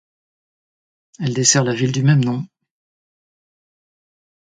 [1.19, 2.43] Elle dessert la ville du même nom.